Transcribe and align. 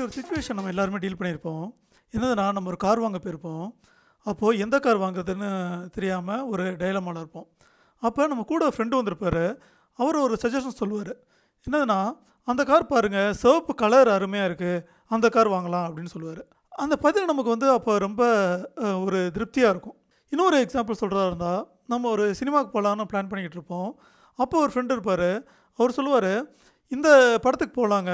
இப்படி 0.00 0.12
ஒரு 0.12 0.18
சுச்சுவேஷன் 0.18 0.56
நம்ம 0.58 0.70
எல்லாருமே 0.72 0.98
டீல் 1.02 1.16
பண்ணியிருப்போம். 1.20 1.64
என்னதுன்னா 2.14 2.44
நம்ம 2.56 2.68
ஒரு 2.72 2.78
கார் 2.84 3.00
வாங்க 3.02 3.18
போயிருப்போம். 3.24 3.66
அப்போது 4.26 4.60
எந்த 4.64 4.76
கார் 4.84 5.00
வாங்குறதுன்னு 5.02 5.48
தெரியாமல் 5.96 6.44
ஒரு 6.52 6.64
டைலமாவில் 6.82 7.20
இருப்போம். 7.22 7.46
அப்போ 8.02 8.26
நம்ம 8.30 8.44
கூட 8.52 8.62
ஃப்ரெண்டு 8.74 8.98
வந்திருப்பார். 8.98 9.44
அவர் 9.98 10.18
ஒரு 10.24 10.36
சஜஷன் 10.42 10.78
சொல்லுவார். 10.80 11.12
என்னதுன்னா 11.66 11.98
அந்த 12.48 12.64
கார் 12.70 12.88
பாருங்கள் 12.92 13.36
சிவப்பு 13.42 13.74
கலர் 13.82 14.10
அருமையாக 14.16 14.48
இருக்குது 14.50 14.82
அந்த 15.16 15.28
கார் 15.36 15.52
வாங்கலாம் 15.56 15.86
அப்படின்னு 15.88 16.14
சொல்லுவார். 16.14 16.42
அந்த 16.84 16.96
பதில் 17.04 17.30
நமக்கு 17.32 17.54
வந்து 17.54 17.68
அப்போ 17.76 17.98
ரொம்ப 18.06 18.22
ஒரு 19.04 19.20
திருப்தியாக 19.36 19.74
இருக்கும். 19.74 19.98
இன்னொரு 20.32 20.58
எக்ஸாம்பிள் 20.64 21.00
சொல்கிறதா 21.02 21.28
இருந்தால் 21.30 21.62
நம்ம 21.94 22.08
ஒரு 22.16 22.26
சினிமாவுக்கு 22.40 22.74
போகலான்னு 22.76 23.10
பிளான் 23.12 23.30
பண்ணிக்கிட்டு 23.30 23.60
இருப்போம். 23.60 23.90
அப்போ 24.38 24.56
ஒரு 24.64 24.72
ஃப்ரெண்டு 24.74 24.94
இருப்பார். 24.96 25.30
அவர் 25.78 25.98
சொல்லுவார் 25.98 26.32
இந்த 26.92 27.08
படத்துக்கு 27.42 27.74
போகலாங்க 27.80 28.12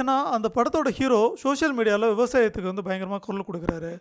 ஏன்னா 0.00 0.16
அந்த 0.34 0.48
படத்தோட 0.56 0.90
ஹீரோ 0.98 1.20
சோஷியல் 1.44 1.74
மீடியாவில் 1.78 2.12
விவசாயத்துக்கு 2.14 2.70
வந்து 2.70 2.86
பயங்கரமாக 2.88 3.22
குரல் 3.26 3.48
கொடுக்குறாரு 3.48 3.92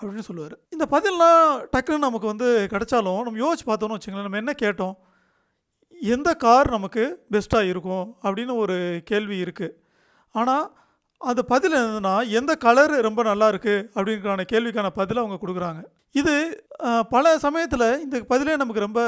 அப்படின்னு 0.00 0.26
சொல்லுவார். 0.26 0.56
இந்த 0.74 0.84
பதிலெலாம் 0.94 1.46
டக்குன்னு 1.72 2.06
நமக்கு 2.06 2.32
வந்து 2.32 2.48
கிடைச்சாலும் 2.72 3.22
நம்ம 3.26 3.40
யோசிச்சு 3.44 3.66
பார்த்தோன்னு 3.70 3.96
வச்சுங்களேன் 3.96 4.28
நம்ம 4.28 4.42
என்ன 4.42 4.52
கேட்டோம்? 4.64 4.94
எந்த 6.14 6.28
கார் 6.44 6.68
நமக்கு 6.76 7.04
பெஸ்ட்டாக 7.34 7.70
இருக்கும் 7.72 8.06
அப்படின்னு 8.24 8.54
ஒரு 8.64 8.76
கேள்வி 9.10 9.38
இருக்குது 9.44 9.74
ஆனால் 10.40 10.66
அந்த 11.30 11.42
பதில் 11.52 11.78
என்னதுன்னா 11.78 12.14
எந்த 12.38 12.52
கலர் 12.64 12.94
ரொம்ப 13.08 13.20
நல்லா 13.30 13.46
இருக்குது 13.52 13.86
அப்படிங்கிறான 13.96 14.44
கேள்விக்கான 14.52 14.90
பதிலை 15.00 15.20
அவங்க 15.22 15.38
கொடுக்குறாங்க. 15.42 15.80
இது 16.20 16.34
பல 17.14 17.32
சமயத்தில் 17.44 17.88
இந்த 18.04 18.16
பதிலே 18.32 18.54
நமக்கு 18.62 18.86
ரொம்ப 18.86 19.00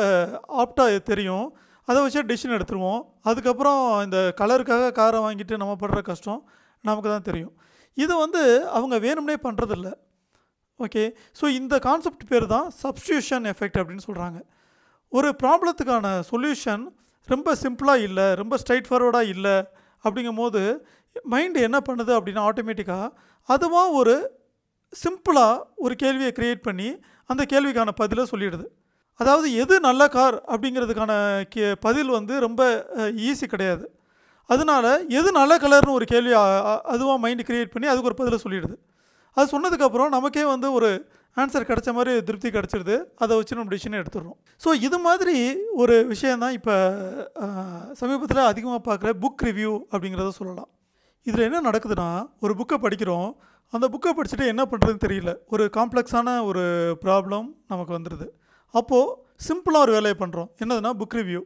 ஆப்டாக 0.63 0.99
தெரியும். 1.11 1.47
அதை 1.89 1.99
வச்சு 2.05 2.21
டிசிஷன் 2.31 2.57
எடுத்துருவோம். 2.57 3.01
அதுக்கப்புறம் 3.29 3.81
இந்த 4.07 4.19
கலருக்காக 4.41 4.93
காரை 5.01 5.19
வாங்கிட்டு 5.25 5.61
நம்ம 5.63 5.75
படுற 5.83 6.01
கஷ்டம் 6.11 6.41
நமக்கு 6.89 7.09
தான் 7.15 7.29
தெரியும். 7.29 7.53
இது 7.97 8.13
வந்து 8.25 8.43
அவங்க 8.79 8.97
வேணும்னே 9.07 9.37
பண்ணுறதில்ல 9.47 9.89
ஓகே 10.81 11.03
ஸோ 11.39 11.45
இந்த 11.61 11.75
கான்செப்ட் 11.87 12.25
பேர் 12.31 12.47
தான் 12.53 12.69
சப்ஸ்டியூஷன் 12.83 13.45
எஃபெக்ட் 13.53 13.79
அப்படின்னு 13.81 14.07
சொல்கிறாங்க 14.09 14.39
ஒரு 15.13 15.29
ப்ராப்ளத்துக்கான 15.43 16.13
சொல்யூஷன் 16.31 16.85
ரொம்ப 17.29 17.55
சிம்பிளாக 17.63 18.07
இல்லை 18.07 18.27
ரொம்ப 18.41 18.55
ஸ்ட்ரைட் 18.63 18.89
ஃபார்வர்டாக 18.89 19.33
இல்லை 19.35 19.57
அப்படிங்கும் 20.05 20.41
போது 20.43 20.63
மைண்டு 21.33 21.61
என்ன 21.69 21.79
பண்ணுது 21.89 22.13
அப்படின்னா 22.19 22.45
ஆட்டோமேட்டிக்காக 22.49 23.11
அதுவாக 23.49 23.97
ஒரு 24.01 24.15
சிம்பிளாக 24.93 25.61
ஒரு 25.85 25.95
கேள்வியை 26.03 26.33
க்ரியேட் 26.39 26.67
பண்ணி 26.69 26.89
அந்த 27.31 27.43
கேள்விக்கான 27.53 27.91
பதிலை 28.01 28.25
சொல்லிடுது. 28.33 28.67
அதாவது 29.21 29.49
எது 29.63 29.75
நல்ல 29.89 30.03
கார் 30.17 30.37
அப்படிங்கிறதுக்கான 30.53 31.13
கே 31.55 31.65
பதில் 31.87 32.11
வந்து 32.19 32.35
ரொம்ப 32.47 32.63
ஈஸி 33.29 33.47
கிடையாது. 33.55 33.85
அதனால 34.51 34.87
எது 35.19 35.29
நல்ல 35.41 35.53
கலர்னு 35.65 35.97
ஒரு 35.99 36.07
கேள்வி 36.13 36.33
அதுவாக 36.95 37.19
மைண்டு 37.25 37.47
க்ரியேட் 37.49 37.75
பண்ணி 37.75 37.91
அதுக்கு 37.93 38.11
ஒரு 38.11 38.19
பதிலை 38.21 38.39
சொல்லிடுது. 38.45 38.77
அது 39.37 39.47
சொன்னதுக்கப்புறம் 39.55 40.11
நமக்கே 40.17 40.45
வந்து 40.55 40.69
ஒரு 40.79 40.89
ஆன்சர் 41.37 41.69
கிடைச்ச 41.69 41.91
மாதிரி 41.99 42.13
திருப்தி 42.29 42.49
கிடச்சிருது. 42.57 42.97
அதை 43.23 43.33
வச்சு 43.37 43.57
நம்ம 43.59 43.73
டிசிஷனை 43.75 43.99
எடுத்துடுறோம். 44.03 44.39
ஸோ 44.65 44.69
இது 44.87 44.99
மாதிரி 45.07 45.37
ஒரு 45.83 45.95
விஷயந்தான் 46.11 46.57
இப்போ 46.59 46.75
சமீபத்தில் 48.01 48.51
அதிகமாக 48.51 48.81
பார்க்குற 48.89 49.13
புக் 49.23 49.45
ரிவ்யூ 49.49 49.73
அப்படிங்கிறத 49.93 50.33
சொல்லலாம். 50.41 50.71
இதில் 51.27 51.47
என்ன 51.49 51.63
நடக்குதுன்னா 51.69 52.11
ஒரு 52.45 52.53
புக்கை 52.61 52.79
படிக்கிறோம். 52.85 53.31
அந்த 53.73 53.87
புக்கை 53.95 54.13
படிச்சுட்டு 54.19 54.47
என்ன 54.53 54.63
பண்ணுறதுன்னு 54.71 55.05
தெரியல. 55.07 55.33
ஒரு 55.55 55.65
காம்ப்ளெக்ஸான 55.79 56.37
ஒரு 56.51 56.65
ப்ராப்ளம் 57.05 57.47
நமக்கு 57.73 57.93
வந்துடுது 57.99 58.27
அப்போது 58.81 59.15
சிம்பிளாக 59.47 59.85
ஒரு 59.87 59.93
வேலையை 59.97 60.17
பண்ணுறோம் 60.23 60.49
என்னதுன்னா 60.63 60.93
புக் 61.01 61.17
ரிவ்யூ 61.21 61.41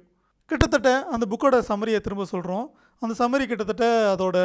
கிட்டத்தட்ட 0.50 0.91
அந்த 1.14 1.24
புக்கோட 1.30 1.56
சம்மரியை 1.69 2.00
திரும்ப 2.06 2.24
சொல்கிறோம் 2.32 2.66
அந்த 3.02 3.14
சம்மரி 3.20 3.44
கிட்டத்தட்ட 3.50 3.86
அதோட 4.12 4.36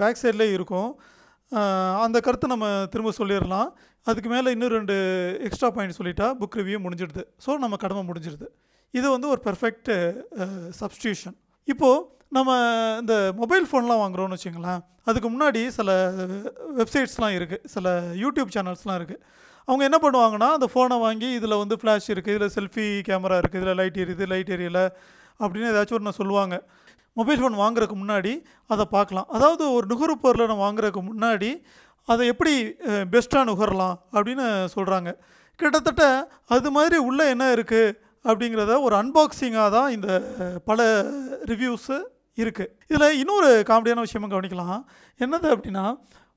பேக் 0.00 0.20
சைட்லேயே 0.22 0.52
இருக்கும். 0.56 0.90
அந்த 2.04 2.18
கருத்தை 2.26 2.46
நம்ம 2.52 2.66
திரும்ப 2.92 3.10
சொல்லிடலாம். 3.18 3.68
அதுக்கு 4.06 4.28
மேலே 4.32 4.48
இன்னும் 4.54 4.74
ரெண்டு 4.76 4.96
எக்ஸ்ட்ரா 5.46 5.68
பாயிண்ட் 5.76 5.96
சொல்லிட்டா 5.98 6.26
புக் 6.40 6.58
ரிவ்யூ 6.60 6.78
முடிஞ்சிடுது. 6.84 7.22
ஸோ 7.44 7.56
நம்ம 7.64 7.78
கடமை 7.84 8.02
முடிஞ்சிடுது. 8.10 8.46
இது 8.98 9.06
வந்து 9.14 9.28
ஒரு 9.34 9.40
பெர்ஃபெக்ட் 9.46 9.90
சப்ஸ்டியூஷன் 10.80 11.36
இப்போது 11.72 12.04
நம்ம 12.36 12.50
இந்த 13.00 13.14
மொபைல் 13.40 13.66
ஃபோன்லாம் 13.70 14.02
வாங்குறோம்னு 14.02 14.36
வச்சுங்களேன் 14.36 14.80
அதுக்கு 15.10 15.28
முன்னாடி 15.34 15.60
சில 15.78 15.90
வெப்சைட்ஸ்லாம் 16.78 17.34
இருக்குது 17.38 17.68
சில 17.74 17.88
யூடியூப் 18.22 18.54
சேனல்ஸ்லாம் 18.56 18.98
இருக்குது 19.00 19.22
அவங்க 19.68 19.82
என்ன 19.88 19.98
பண்ணுவாங்கன்னா 20.04 20.48
அந்த 20.56 20.66
ஃபோனை 20.72 20.96
வாங்கி 21.04 21.28
இதில் 21.38 21.60
வந்து 21.62 21.76
ஃப்ளாஷ் 21.80 22.08
இருக்குது 22.14 22.34
இதில் 22.36 22.54
செல்ஃபி 22.56 22.86
கேமரா 23.08 23.38
இருக்குது 23.42 23.62
இதில் 23.62 23.78
லைட் 23.80 23.98
எரியுது 24.04 24.26
லைட் 24.32 24.52
எரியலை 24.56 24.84
அப்படின்னு 25.40 25.70
ஏதாச்சும் 25.72 25.98
ஒன்று 25.98 26.18
சொல்லுவாங்க. 26.20 26.56
மொபைல் 27.18 27.40
ஃபோன் 27.40 27.60
வாங்குறதுக்கு 27.62 27.96
முன்னாடி 28.02 28.32
அதை 28.72 28.84
பார்க்கலாம். 28.96 29.28
அதாவது 29.36 29.64
ஒரு 29.76 29.86
நுகர்பொருளை 29.92 30.46
நம்ம 30.50 30.64
வாங்குறதுக்கு 30.66 31.02
முன்னாடி 31.10 31.50
அதை 32.08 32.24
எப்படி 32.32 32.52
பெஸ்ட்டாக 33.12 33.48
நுகரலாம் 33.50 33.96
அப்படின்னு 34.16 34.46
சொல்கிறாங்க 34.74 35.12
கிட்டத்தட்ட 35.60 36.04
அது 36.54 36.68
மாதிரி 36.76 36.96
உள்ளே 37.08 37.24
என்ன 37.34 37.44
இருக்குது 37.56 37.94
அப்படிங்கிறத 38.24 38.74
ஒரு 38.86 38.94
அன்பாக்சிங்காக 39.02 39.68
தான் 39.76 39.88
இந்த 39.96 40.08
பல 40.68 40.86
ரிவ்யூஸு 41.50 41.96
இருக்குது 42.38 42.70
இதில் 42.90 43.18
இன்னொரு 43.22 43.50
காமெடியான 43.70 44.04
விஷயமும் 44.06 44.32
கவனிக்கலாம். 44.32 44.80
என்னது 45.20 45.48
அப்படின்னா 45.54 45.84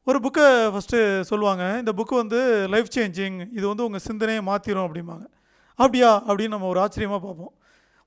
ஒரு 0.10 0.20
புக்கை 0.20 0.46
ஃபஸ்ட்டு 0.74 1.22
சொல்லுவாங்க. 1.22 1.76
இந்த 1.78 1.92
புக்கு 1.92 2.16
வந்து 2.16 2.68
லைஃப் 2.68 2.86
சேஞ்சிங் 2.96 3.48
இது 3.54 3.68
வந்து 3.68 3.86
உங்கள் 3.86 4.00
சிந்தனையை 4.00 4.44
மாற்றிடும் 4.46 4.86
அப்படிம்பாங்க. 4.88 5.26
அப்படியா? 5.70 6.24
அப்படின்னு 6.28 6.48
நம்ம 6.48 6.68
ஒரு 6.68 6.80
ஆச்சரியமாக 6.80 7.26
பார்ப்போம். 7.26 7.54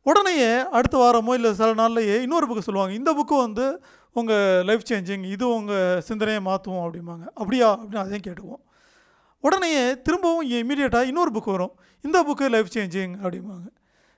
உடனேயே 0.02 0.68
அடுத்த 0.68 0.96
வாரமோ 0.98 1.34
இல்லை 1.34 1.54
சில 1.54 1.74
நாள்லையே 1.74 2.20
இன்னொரு 2.20 2.46
புக்கு 2.46 2.58
சொல்லுவாங்க. 2.58 2.94
இந்த 2.94 3.12
புக்கு 3.12 3.36
வந்து 3.36 3.82
உங்கள் 4.12 4.64
லைஃப் 4.64 4.80
சேஞ்சிங் 4.90 5.30
இது 5.30 5.48
உங்கள் 5.48 6.00
சிந்தனையை 6.00 6.42
மாற்றுவோம் 6.44 6.88
அப்படிம்பாங்க. 6.88 7.26
அப்படியா? 7.34 7.78
அப்படின்னு 7.78 7.96
அதையும் 7.96 8.34
கேட்டுக்குவோம். 8.34 8.62
உடனேயே 9.40 10.00
திரும்பவும் 10.00 10.50
இமீடியட்டாக 10.50 11.06
இன்னொரு 11.06 11.30
புக்கு 11.30 11.50
வரும். 11.50 11.72
இந்த 12.02 12.22
புக்கு 12.22 12.50
லைஃப் 12.50 12.72
சேஞ்சிங் 12.74 13.14
அப்படிம்பாங்க. 13.22 13.68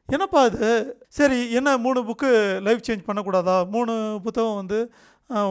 என்னப்பா 0.06 0.44
இது? 0.44 0.96
சரி 1.08 1.52
என்ன 1.52 1.76
மூணு 1.76 2.04
புக்கு 2.04 2.62
லைஃப் 2.62 2.80
சேஞ்ச் 2.88 3.08
பண்ணக்கூடாதா? 3.08 3.70
மூணு 3.70 4.20
புத்தகம் 4.22 4.54
வந்து 4.54 4.92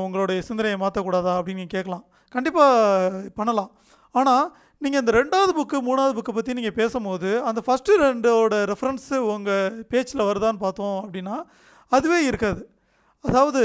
உங்களுடைய 0.04 0.40
சிந்தனையை 0.50 0.78
மாற்றக்கூடாதா 0.84 1.34
அப்படின்னு 1.40 1.62
நீங்கள் 1.62 1.76
கேட்கலாம். 1.78 2.06
கண்டிப்பாக 2.36 3.30
பண்ணலாம். 3.40 3.72
ஆனால் 4.20 4.46
நீங்கள் 4.84 5.02
இந்த 5.04 5.12
ரெண்டாவது 5.22 5.52
புக்கு 5.58 5.78
மூணாவது 5.88 6.14
புக்கை 6.18 6.34
பற்றி 6.38 6.54
நீங்கள் 6.60 6.78
பேசும்போது 6.80 7.30
அந்த 7.50 7.60
ஃபஸ்ட்டு 7.66 7.98
ரெண்டோட 8.04 8.56
ரெஃபரன்ஸு 8.72 9.18
உங்கள் 9.34 9.82
பேச்சில் 9.92 10.28
வருதான்னு 10.30 10.64
பார்த்தோம் 10.66 10.98
அப்படின்னா 11.04 11.36
அதுவே 11.92 12.20
இருக்காது. 12.30 12.62
அதாவது 13.24 13.64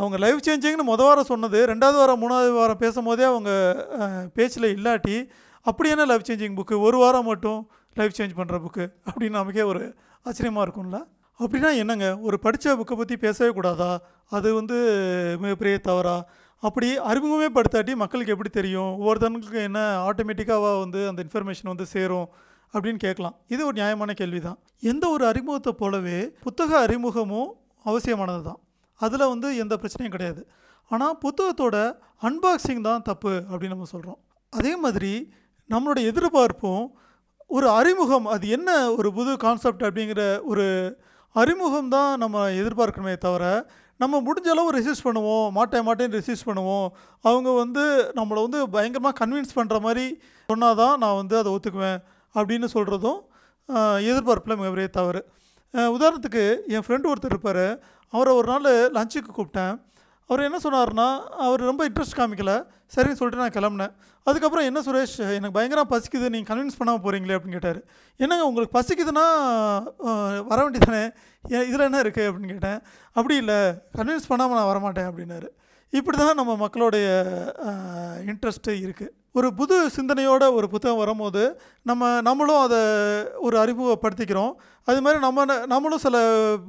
அவங்க 0.00 0.16
லைஃப் 0.24 0.44
சேஞ்சிங்னு 0.46 0.84
மொதல் 0.90 1.08
வாரம் 1.08 1.28
சொன்னது 1.30 1.58
ரெண்டாவது 1.70 1.98
வாரம் 2.00 2.20
மூணாவது 2.22 2.52
வாரம் 2.58 2.80
பேசும்போதே 2.82 3.24
அவங்க 3.30 3.50
பேச்சில் 4.36 4.66
இல்லாட்டி 4.76 5.16
அப்படி 5.66 5.88
என்ன 5.94 6.04
லைஃப் 6.10 6.28
சேஞ்சிங் 6.28 6.56
புக்கு 6.58 6.76
ஒரு 6.86 6.98
வாரம் 7.02 7.28
மட்டும் 7.30 7.60
லைஃப் 8.00 8.16
சேஞ்ச் 8.18 8.36
பண்ணுற 8.38 8.58
புக்கு 8.64 8.84
அப்படின்னு 9.08 9.38
நமக்கே 9.40 9.64
ஒரு 9.72 9.82
ஆச்சரியமாக 10.26 10.64
இருக்கும்ல? 10.66 10.98
அப்படின்னா 11.40 11.70
என்னங்க? 11.82 12.06
ஒரு 12.26 12.36
படித்த 12.44 12.74
புக்கை 12.78 12.96
பற்றி 12.96 13.16
பேசவே 13.16 13.50
கூடாதா? 13.58 13.90
அது 14.36 14.48
வந்து 14.58 14.76
மிகப்பெரிய 15.42 15.78
தவறா? 15.88 16.16
அப்படி 16.62 16.88
அறிமுகமே 17.10 17.48
படுத்தாட்டி 17.56 17.92
மக்களுக்கு 18.02 18.34
எப்படி 18.34 18.50
தெரியும்? 18.58 18.90
ஒவ்வொருத்தவங்களுக்கு 19.00 19.60
என்ன 19.68 19.80
ஆட்டோமேட்டிக்காக 20.08 20.72
வந்து 20.84 21.00
அந்த 21.10 21.20
இன்ஃபர்மேஷன் 21.26 21.72
வந்து 21.72 21.86
சேரும் 21.94 22.28
அப்படின்னு 22.74 23.00
கேட்கலாம். 23.06 23.36
இது 23.54 23.62
ஒரு 23.68 23.76
நியாயமான 23.80 24.12
கேள்வி 24.20 24.40
தான் 24.40 24.58
எந்த 24.92 25.04
ஒரு 25.08 25.24
அறிமுகத்தை 25.30 25.72
போலவே 25.80 26.18
புத்தக 26.46 26.70
அறிமுகமும் 26.86 27.50
அவசியமானது 27.84 28.42
தான் 28.42 28.60
அதில் 29.00 29.30
வந்து 29.32 29.48
எந்த 29.62 29.74
பிரச்சனையும் 29.82 30.14
கிடையாது. 30.16 30.42
ஆனால் 30.90 31.14
புத்தகத்தோட 31.24 31.76
அன்பாக்சிங் 32.28 32.82
தான் 32.88 33.04
தப்பு 33.10 33.32
அப்படின்னு 33.50 33.74
நம்ம 33.76 33.88
சொல்கிறோம் 33.94 34.20
அதே 34.52 34.72
மாதிரி 34.76 35.12
நம்மளோட 35.70 35.98
எதிர்பார்ப்பும் 36.10 36.84
ஒரு 37.56 37.66
அறிமுகம் 37.78 38.26
அது 38.34 38.46
என்ன 38.56 38.70
ஒரு 38.98 39.08
புது 39.12 39.32
கான்செப்ட் 39.44 39.82
அப்படிங்கிற 39.88 40.22
ஒரு 40.50 40.66
அறிமுகம் 41.40 41.92
தான் 41.94 42.10
நம்ம 42.22 42.44
எதிர்பார்க்கணுமே 42.60 43.14
தவிர 43.26 43.44
நம்ம 44.02 44.18
முடிஞ்ச 44.26 44.48
அளவு 44.54 44.70
ரெசிஸ்ட் 44.76 45.06
பண்ணுவோம் 45.06 45.46
மாட்டேன் 45.56 45.84
மாட்டேன்னு 45.86 46.18
ரெசிஸ்ட் 46.18 46.46
பண்ணுவோம். 46.48 46.88
அவங்க 47.28 47.50
வந்து 47.62 47.84
நம்மளை 48.18 48.40
வந்து 48.46 48.60
பயங்கரமாக 48.74 49.14
கன்வின்ஸ் 49.20 49.56
பண்ணுற 49.58 49.76
மாதிரி 49.86 50.06
சொன்னால் 50.48 50.78
தான் 50.80 50.94
நான் 51.02 51.18
வந்து 51.20 51.36
அதை 51.40 51.50
ஒத்துக்குவேன் 51.56 52.00
அப்படின்னு 52.34 52.68
சொல்கிறதும் 52.74 53.20
எதிர்பார்ப்பில் 54.10 54.58
மிகப்பெரிய 54.60 54.88
தவறு. 54.98 55.20
உதாரணத்துக்கு 55.96 56.44
என் 56.74 56.84
ஃப்ரெண்டு 56.86 57.10
ஒருத்தர் 57.10 57.34
இருப்பார். 57.34 57.66
அவரை 58.12 58.32
ஒரு 58.38 58.46
நாள் 58.52 58.68
லஞ்சுக்கு 58.96 59.30
கூப்பிட்டேன். 59.36 59.74
அவர் 60.32 60.46
என்ன 60.48 60.58
சொன்னார்னா 60.66 61.08
அவர் 61.46 61.68
ரொம்ப 61.70 61.82
இன்ட்ரெஸ்ட் 61.88 62.18
காமிக்கல. 62.18 62.52
சரின்னு 62.94 63.18
சொல்லிட்டு 63.20 63.42
நான் 63.44 63.56
கிளம்புனேன். 63.56 63.94
அதுக்கப்புறம் 64.26 64.66
என்ன 64.70 64.80
சுரேஷ் 64.86 65.16
எனக்கு 65.36 65.56
பயங்கரம் 65.56 65.90
பசிக்குது 65.92 66.26
நீங்கள் 66.34 66.50
கன்வின்ஸ் 66.50 66.78
பண்ணாமல் 66.80 67.02
போகிறீங்களே 67.04 67.36
அப்படின்னு 67.36 67.56
கேட்டார். 67.58 67.80
என்னங்க 68.24 68.44
உங்களுக்கு 68.50 68.76
பசிக்குதுன்னா 68.76 69.24
வர 70.50 70.58
வேண்டியதானே 70.64 71.02
இதில் 71.70 71.88
என்ன 71.88 72.00
இருக்குது 72.04 72.28
அப்படின்னு 72.28 72.52
கேட்டேன். 72.52 72.78
அப்படி 73.16 73.36
இல்லை 73.42 73.58
கன்வின்ஸ் 73.98 74.30
பண்ணாமல் 74.32 74.58
நான் 74.58 74.70
வரமாட்டேன் 74.72 75.08
அப்படின்னாரு. 75.10 75.48
இப்படி 76.00 76.16
தான் 76.18 76.38
நம்ம 76.40 76.52
மக்களுடைய 76.62 77.08
இன்ட்ரெஸ்ட்டு 78.30 78.78
இருக்குது 78.84 79.12
ஒரு 79.34 79.54
புது 79.54 79.76
சிந்தனையோட 79.96 80.44
ஒரு 80.52 80.68
புத்தகம் 80.68 80.98
வரும்போது 80.98 81.42
நம்ம 81.82 82.20
நம்மளும் 82.20 82.60
அதை 82.60 82.80
ஒரு 83.46 83.56
அறிமுகப்படுத்திக்கிறோம். 83.62 84.52
அது 84.88 85.00
மாதிரி 85.02 85.20
நம்ம 85.20 85.44
நம்மளும் 85.66 86.02
சில 86.06 86.16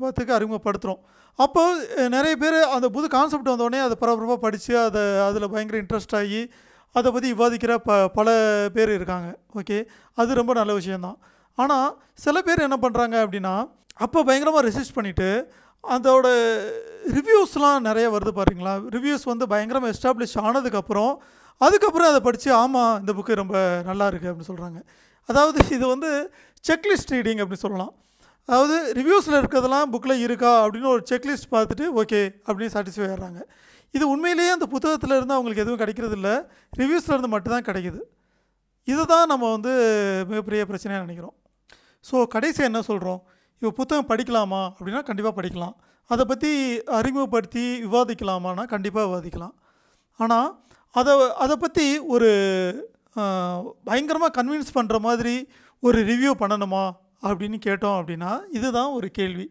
பத்துக்கு 0.01 0.38
அறிமுகப்படுத்துகிறோம் 0.38 1.01
அப்போது 1.39 2.10
நிறைய 2.10 2.36
பேர் 2.36 2.57
அந்த 2.75 2.89
புது 2.89 3.07
கான்செப்ட் 3.07 3.51
வந்தோடனே 3.54 3.80
அதை 3.80 3.95
பரபரப்பாக 4.00 4.39
படித்து 4.39 4.80
அதை 4.80 5.04
அதில் 5.27 5.50
பயங்கர 5.50 5.77
இன்ட்ரெஸ்ட் 5.83 6.15
ஆகி 6.15 6.42
அதை 6.95 7.12
பற்றி 7.12 7.33
விவாதிக்கிற 7.33 7.75
ப 7.75 8.07
பல 8.07 8.27
பேர் 8.74 8.92
இருக்காங்க. 8.94 9.30
ஓகே? 9.60 9.77
அது 10.18 10.33
ரொம்ப 10.33 10.54
நல்ல 10.54 10.74
விஷயந்தான் 10.74 11.18
ஆனால் 11.57 11.88
சில 12.13 12.42
பேர் 12.42 12.60
என்ன 12.60 12.77
பண்ணுறாங்க 12.81 13.15
அப்படின்னா 13.25 13.56
அப்போ 13.95 14.24
பயங்கரமாக 14.24 14.69
ரெசிஸ்ட் 14.69 14.95
பண்ணிவிட்டு 14.95 15.30
அதோட 15.83 16.27
ரிவ்யூஸ்லாம் 17.18 17.80
நிறைய 17.80 18.07
வருது 18.10 18.31
பாருங்களா 18.39 18.74
ரிவ்யூஸ் 18.89 19.24
வந்து 19.24 19.48
பயங்கரமாக 19.48 19.94
எஸ்டாப்ளிஷ் 19.94 20.38
ஆனதுக்கப்புறம் 20.44 21.13
அதுக்கப்புறம் 21.61 22.09
அதை 22.11 22.19
படித்து 22.27 22.50
ஆமாம் 22.61 22.94
இந்த 23.01 23.11
புக்கு 23.17 23.41
ரொம்ப 23.41 23.57
நல்லா 23.89 24.05
இருக்குது 24.11 24.31
அப்படின்னு 24.31 24.51
சொல்கிறாங்க 24.51 24.79
அதாவது 25.29 25.59
இது 25.75 25.85
வந்து 25.94 26.09
செக்லிஸ்ட் 26.69 27.13
ரீடிங் 27.15 27.41
அப்படின்னு 27.44 27.65
சொல்லலாம். 27.65 27.94
அதாவது 28.50 28.77
ரிவ்யூஸில் 28.97 29.38
இருக்கிறதெல்லாம் 29.39 29.91
புக்கில் 29.94 30.23
இருக்கா 30.25 30.51
அப்படின்னு 30.63 30.89
ஒரு 30.95 31.03
செக்லிஸ்ட் 31.11 31.47
பார்த்துட்டு 31.53 31.85
ஓகே 32.01 32.21
அப்படின்னு 32.47 32.73
சாட்டிஸ்ஃபை 32.75 33.07
ஆகிறாங்க 33.11 33.41
இது 33.94 34.03
உண்மையிலேயே 34.13 34.51
அந்த 34.55 34.65
புத்தகத்தில் 34.73 35.15
இருந்து 35.17 35.35
அவங்களுக்கு 35.35 35.63
எதுவும் 35.63 35.81
கிடைக்கிறது 35.81 36.15
இல்லை. 36.19 36.33
ரிவ்யூஸில் 36.81 37.13
இருந்து 37.15 37.31
மட்டும்தான் 37.33 37.65
கிடைக்குது. 37.69 38.00
இதை 38.88 39.03
தான் 39.13 39.29
நம்ம 39.31 39.50
வந்து 39.55 39.73
மிகப்பெரிய 40.31 40.61
பிரச்சனையாக 40.69 41.05
நினைக்கிறோம். 41.05 41.35
ஸோ 42.05 42.15
கடைசி 42.35 42.61
என்ன 42.69 42.79
சொல்கிறோம் 42.89 43.19
இப்போ 43.57 43.71
புத்தகம் 43.79 44.09
படிக்கலாமா? 44.11 44.61
அப்படின்னா 44.77 45.01
கண்டிப்பாக 45.09 45.35
படிக்கலாம். 45.39 45.75
அதை 46.09 46.23
பற்றி 46.31 46.51
அறிமுகப்படுத்தி 47.00 47.65
விவாதிக்கலாமான்னா 47.85 48.65
கண்டிப்பாக 48.73 49.05
விவாதிக்கலாம். 49.09 49.55
ஆனால் 50.19 50.50
அதை 51.00 51.13
அதை 51.44 51.56
பற்றி 51.63 51.86
ஒரு 52.16 52.30
பயங்கரமாக 53.90 54.36
கன்வின்ஸ் 54.38 54.75
பண்ணுற 54.78 54.98
மாதிரி 55.07 55.36
ஒரு 55.88 56.00
ரிவ்யூ 56.10 56.31
பண்ணணுமா 56.42 56.84
அப்படின்னு 57.30 57.57
கேட்டோம் 57.68 57.98
அப்படின்னா 58.00 58.31
இதுதான் 58.57 58.92
ஒரு 58.98 59.07
கேள்வி. 59.18 59.48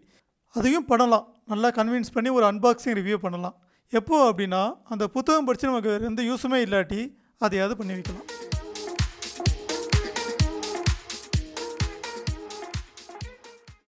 அதையும் 0.54 0.88
பண்ணலாம். 0.92 1.26
நல்லா 1.52 1.68
கன்வின்ஸ் 1.78 2.14
பண்ணி 2.16 2.30
ஒரு 2.38 2.46
அன்பாக்சிங் 2.50 2.96
ரிவ்யூ 3.00 3.18
பண்ணலாம். 3.24 3.56
எப்போது 3.98 4.24
அப்படின்னா 4.30 4.62
அந்த 4.92 5.04
புத்தகம் 5.16 5.48
படித்து 5.48 5.70
நமக்கு 5.70 5.92
வேறு 5.92 6.08
எந்த 6.10 6.22
யூஸுமே 6.30 6.60
இல்லாட்டி 6.66 7.00
அதையாவது 7.46 7.76
பண்ணி 7.80 7.94
வைக்கலாம். 7.98 8.28